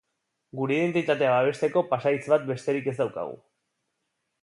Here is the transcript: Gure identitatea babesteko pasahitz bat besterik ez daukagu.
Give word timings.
Gure 0.59 0.77
identitatea 0.77 1.35
babesteko 1.35 1.85
pasahitz 1.93 2.25
bat 2.35 2.51
besterik 2.51 2.91
ez 2.95 2.99
daukagu. 3.05 3.41